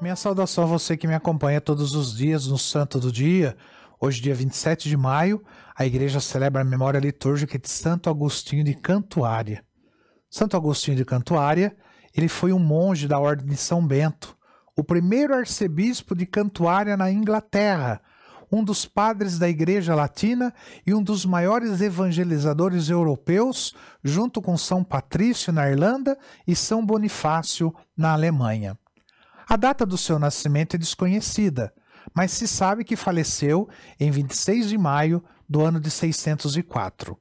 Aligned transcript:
minha 0.00 0.14
saudação 0.14 0.62
a 0.62 0.66
você 0.66 0.96
que 0.96 1.08
me 1.08 1.14
acompanha 1.14 1.60
todos 1.60 1.94
os 1.94 2.16
dias 2.16 2.46
no 2.46 2.56
Santo 2.56 3.00
do 3.00 3.10
Dia. 3.10 3.56
Hoje, 4.00 4.20
dia 4.20 4.34
27 4.34 4.88
de 4.88 4.96
maio, 4.96 5.42
a 5.76 5.84
igreja 5.84 6.20
celebra 6.20 6.62
a 6.62 6.64
memória 6.64 7.00
litúrgica 7.00 7.58
de 7.58 7.68
Santo 7.68 8.08
Agostinho 8.08 8.62
de 8.62 8.74
Cantuária. 8.74 9.64
Santo 10.30 10.56
Agostinho 10.56 10.96
de 10.96 11.04
Cantuária, 11.04 11.76
ele 12.16 12.28
foi 12.28 12.52
um 12.52 12.60
monge 12.60 13.08
da 13.08 13.18
Ordem 13.18 13.46
de 13.46 13.56
São 13.56 13.84
Bento, 13.84 14.36
o 14.76 14.84
primeiro 14.84 15.34
arcebispo 15.34 16.14
de 16.14 16.26
Cantuária 16.26 16.96
na 16.96 17.10
Inglaterra, 17.10 18.00
um 18.52 18.62
dos 18.62 18.86
padres 18.86 19.36
da 19.36 19.48
Igreja 19.48 19.96
Latina 19.96 20.54
e 20.86 20.94
um 20.94 21.02
dos 21.02 21.26
maiores 21.26 21.80
evangelizadores 21.80 22.88
europeus, 22.88 23.74
junto 24.04 24.40
com 24.40 24.56
São 24.56 24.84
Patrício 24.84 25.52
na 25.52 25.68
Irlanda 25.68 26.16
e 26.46 26.54
São 26.54 26.86
Bonifácio 26.86 27.74
na 27.96 28.12
Alemanha. 28.12 28.78
A 29.48 29.56
data 29.56 29.86
do 29.86 29.96
seu 29.96 30.18
nascimento 30.18 30.74
é 30.74 30.78
desconhecida, 30.78 31.72
mas 32.14 32.32
se 32.32 32.46
sabe 32.46 32.84
que 32.84 32.96
faleceu 32.96 33.66
em 33.98 34.10
26 34.10 34.68
de 34.68 34.76
maio 34.76 35.24
do 35.48 35.62
ano 35.62 35.80
de 35.80 35.90
604. 35.90 37.18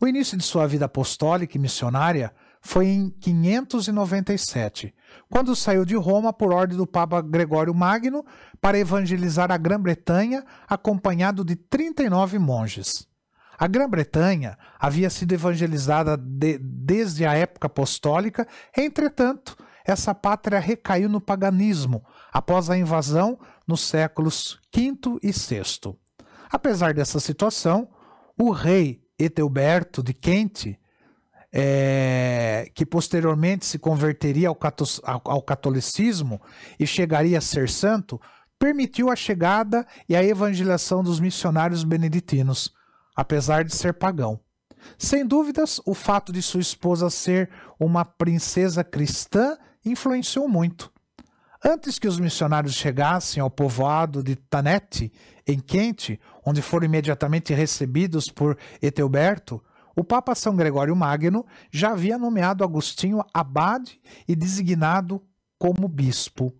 O 0.00 0.08
início 0.08 0.36
de 0.36 0.42
sua 0.42 0.66
vida 0.66 0.86
apostólica 0.86 1.56
e 1.56 1.60
missionária 1.60 2.34
foi 2.60 2.88
em 2.88 3.08
597, 3.08 4.92
quando 5.30 5.54
saiu 5.54 5.84
de 5.84 5.94
Roma 5.94 6.32
por 6.32 6.52
ordem 6.52 6.76
do 6.76 6.88
Papa 6.88 7.22
Gregório 7.22 7.72
Magno 7.72 8.24
para 8.60 8.76
evangelizar 8.76 9.52
a 9.52 9.56
Grã-Bretanha, 9.56 10.44
acompanhado 10.68 11.44
de 11.44 11.54
39 11.54 12.40
monges. 12.40 13.06
A 13.56 13.68
Grã-Bretanha 13.68 14.58
havia 14.76 15.08
sido 15.08 15.34
evangelizada 15.34 16.16
de, 16.16 16.58
desde 16.58 17.24
a 17.24 17.34
época 17.34 17.68
apostólica, 17.68 18.48
entretanto, 18.76 19.56
essa 19.84 20.14
pátria 20.14 20.58
recaiu 20.58 21.08
no 21.08 21.20
paganismo 21.20 22.04
após 22.32 22.70
a 22.70 22.76
invasão 22.76 23.38
nos 23.66 23.80
séculos 23.80 24.58
V 24.74 25.18
e 25.22 25.30
VI. 25.30 25.96
Apesar 26.50 26.94
dessa 26.94 27.20
situação, 27.20 27.88
o 28.38 28.50
rei 28.50 29.02
Etelberto 29.18 30.02
de 30.02 30.14
Kent 30.14 30.78
é, 31.52 32.70
que 32.74 32.86
posteriormente 32.86 33.66
se 33.66 33.78
converteria 33.78 34.48
ao, 34.48 34.58
ao 35.24 35.42
catolicismo 35.42 36.40
e 36.78 36.86
chegaria 36.86 37.38
a 37.38 37.40
ser 37.40 37.68
santo, 37.68 38.20
permitiu 38.58 39.10
a 39.10 39.16
chegada 39.16 39.86
e 40.08 40.14
a 40.14 40.22
evangelização 40.22 41.02
dos 41.02 41.18
missionários 41.18 41.82
beneditinos, 41.82 42.72
apesar 43.16 43.64
de 43.64 43.74
ser 43.74 43.94
pagão. 43.94 44.38
Sem 44.96 45.26
dúvidas, 45.26 45.80
o 45.84 45.94
fato 45.94 46.32
de 46.32 46.40
sua 46.40 46.60
esposa 46.60 47.10
ser 47.10 47.50
uma 47.78 48.04
princesa 48.04 48.84
cristã 48.84 49.56
influenciou 49.84 50.48
muito. 50.48 50.92
Antes 51.62 51.98
que 51.98 52.08
os 52.08 52.18
missionários 52.18 52.74
chegassem 52.74 53.42
ao 53.42 53.50
povoado 53.50 54.22
de 54.22 54.34
Tanete, 54.34 55.12
em 55.46 55.58
Quente, 55.58 56.18
onde 56.44 56.62
foram 56.62 56.86
imediatamente 56.86 57.52
recebidos 57.52 58.30
por 58.30 58.56
Etelberto, 58.80 59.62
o 59.94 60.02
Papa 60.02 60.34
São 60.34 60.56
Gregório 60.56 60.96
Magno 60.96 61.44
já 61.70 61.90
havia 61.90 62.16
nomeado 62.16 62.64
Agostinho 62.64 63.22
abade 63.34 64.00
e 64.26 64.34
designado 64.34 65.22
como 65.58 65.86
bispo. 65.86 66.54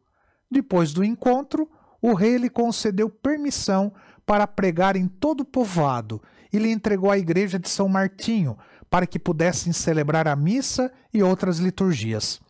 Depois 0.51 0.93
do 0.93 1.03
encontro, 1.03 1.71
o 2.03 2.13
rei 2.13 2.37
lhe 2.37 2.51
concedeu 2.51 3.09
permissão 3.09 3.93
para 4.27 4.47
pregar 4.47 4.97
em 4.97 5.07
todo 5.07 5.41
o 5.41 5.45
povoado 5.45 6.21
e 6.53 6.59
lhe 6.59 6.71
entregou 6.71 7.11
a 7.11 7.19
igreja 7.19 7.59
de 7.59 7.69
São 7.69 7.89
Martinho 7.89 8.59
para 8.91 9.07
que 9.07 9.19
pudessem 9.19 9.73
celebrar 9.73 10.29
a 10.29 10.37
missa 10.37 10.93
e 11.15 11.23
outras 11.23 11.59
liturgias. 11.59 12.41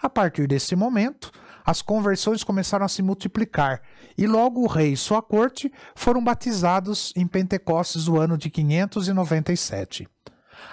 A 0.00 0.08
partir 0.08 0.46
desse 0.46 0.76
momento, 0.76 1.32
as 1.66 1.82
conversões 1.82 2.44
começaram 2.44 2.86
a 2.86 2.88
se 2.88 3.02
multiplicar 3.02 3.82
e 4.16 4.26
logo 4.26 4.62
o 4.62 4.66
rei 4.66 4.92
e 4.92 4.96
sua 4.96 5.20
corte 5.20 5.72
foram 5.96 6.22
batizados 6.22 7.12
em 7.16 7.26
Pentecostes 7.26 8.04
do 8.04 8.18
ano 8.18 8.38
de 8.38 8.48
597. 8.48 10.08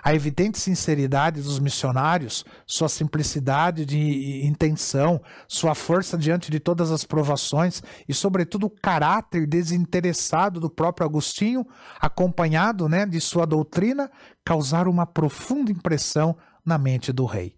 A 0.03 0.13
evidente 0.13 0.59
sinceridade 0.59 1.41
dos 1.41 1.59
missionários, 1.59 2.45
sua 2.65 2.87
simplicidade 2.87 3.85
de 3.85 4.45
intenção, 4.45 5.21
sua 5.47 5.73
força 5.73 6.17
diante 6.17 6.51
de 6.51 6.59
todas 6.59 6.91
as 6.91 7.03
provações 7.03 7.81
e, 8.07 8.13
sobretudo, 8.13 8.67
o 8.67 8.69
caráter 8.69 9.47
desinteressado 9.47 10.59
do 10.59 10.69
próprio 10.69 11.05
Agostinho, 11.05 11.65
acompanhado 11.99 12.87
né, 12.87 13.05
de 13.05 13.19
sua 13.19 13.45
doutrina, 13.45 14.09
causaram 14.43 14.91
uma 14.91 15.05
profunda 15.05 15.71
impressão 15.71 16.37
na 16.63 16.77
mente 16.77 17.11
do 17.11 17.25
rei. 17.25 17.55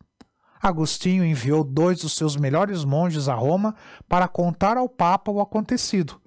Agostinho 0.62 1.26
enviou 1.26 1.64
dois 1.64 2.00
dos 2.02 2.14
seus 2.14 2.36
melhores 2.36 2.84
monges 2.84 3.28
a 3.28 3.34
Roma 3.34 3.76
para 4.08 4.28
contar 4.28 4.78
ao 4.78 4.90
Papa 4.90 5.32
o 5.32 5.40
acontecido. 5.40 6.20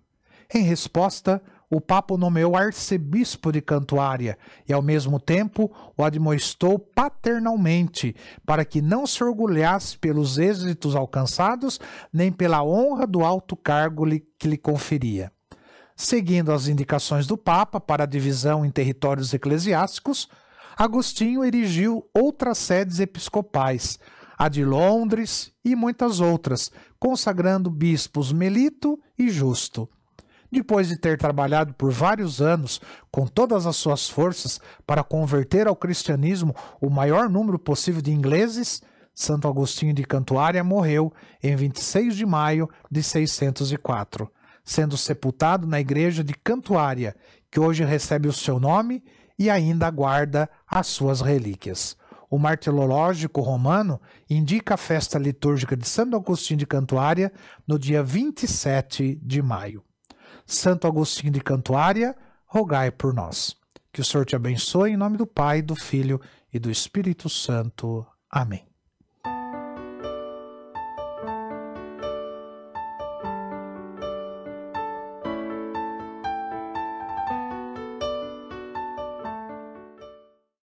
Em 0.53 0.63
resposta, 0.63 1.43
o 1.71 1.81
Papa 1.81 2.17
nomeou 2.17 2.57
arcebispo 2.57 3.53
de 3.53 3.61
Cantuária 3.61 4.37
e, 4.69 4.73
ao 4.73 4.83
mesmo 4.83 5.21
tempo, 5.21 5.71
o 5.97 6.03
admoestou 6.03 6.81
paternalmente 6.81 8.17
para 8.45 8.65
que 8.65 8.83
não 8.83 9.07
se 9.07 9.23
orgulhasse 9.23 9.97
pelos 9.97 10.37
êxitos 10.37 10.97
alcançados 10.97 11.79
nem 12.13 12.33
pela 12.33 12.65
honra 12.65 13.07
do 13.07 13.25
alto 13.25 13.55
cargo 13.55 14.05
que 14.37 14.49
lhe 14.49 14.59
conferia. 14.59 15.31
Seguindo 15.95 16.51
as 16.51 16.67
indicações 16.67 17.27
do 17.27 17.37
Papa 17.37 17.79
para 17.79 18.03
a 18.03 18.07
divisão 18.07 18.65
em 18.65 18.71
territórios 18.71 19.33
eclesiásticos, 19.33 20.29
Agostinho 20.77 21.45
erigiu 21.45 22.09
outras 22.13 22.59
sedes 22.59 22.99
episcopais, 22.99 23.99
a 24.41 24.49
de 24.49 24.65
Londres 24.65 25.53
e 25.63 25.77
muitas 25.77 26.19
outras, 26.19 26.73
consagrando 26.99 27.69
bispos 27.69 28.33
Melito 28.33 28.99
e 29.19 29.29
Justo. 29.29 29.87
Depois 30.51 30.89
de 30.89 30.97
ter 30.97 31.19
trabalhado 31.19 31.75
por 31.75 31.93
vários 31.93 32.41
anos 32.41 32.81
com 33.13 33.27
todas 33.27 33.67
as 33.67 33.77
suas 33.77 34.09
forças 34.09 34.59
para 34.87 35.05
converter 35.05 35.69
ao 35.69 35.77
cristianismo 35.77 36.57
o 36.81 36.89
maior 36.89 37.29
número 37.29 37.59
possível 37.59 38.01
de 38.01 38.13
ingleses, 38.13 38.81
Santo 39.15 39.47
Agostinho 39.47 39.93
de 39.93 40.05
Cantuária 40.05 40.65
morreu 40.65 41.13
em 41.43 41.55
26 41.55 42.17
de 42.17 42.25
maio 42.25 42.67
de 42.91 43.03
604, 43.03 44.27
sendo 44.65 44.97
sepultado 44.97 45.67
na 45.67 45.79
igreja 45.79 46.25
de 46.25 46.33
Cantuária, 46.33 47.15
que 47.51 47.61
hoje 47.61 47.85
recebe 47.85 48.27
o 48.27 48.33
seu 48.33 48.59
nome 48.59 49.05
e 49.39 49.51
ainda 49.51 49.91
guarda 49.91 50.49
as 50.67 50.87
suas 50.87 51.21
relíquias. 51.21 52.00
O 52.31 52.39
martirológico 52.39 53.41
romano 53.41 54.01
indica 54.29 54.75
a 54.75 54.77
festa 54.77 55.19
litúrgica 55.19 55.77
de 55.77 55.87
Santo 55.87 56.15
Agostinho 56.15 56.59
de 56.59 56.67
Cantuária 56.67 57.33
no 57.67 57.77
dia 57.77 58.05
27 58.05 59.17
de 59.21 59.43
maio. 59.43 59.83
Santo 60.47 60.87
Agostinho 60.87 61.33
de 61.33 61.41
Cantuária, 61.41 62.17
rogai 62.47 62.93
por 62.93 63.13
nós. 63.13 63.57
Que 63.93 64.01
o 64.01 64.05
Senhor 64.05 64.25
te 64.25 64.37
abençoe 64.37 64.93
em 64.93 64.97
nome 64.97 65.17
do 65.17 65.27
Pai, 65.27 65.61
do 65.61 65.75
Filho 65.75 66.21
e 66.53 66.59
do 66.61 66.71
Espírito 66.71 67.29
Santo. 67.29 68.07
Amém. 68.31 68.70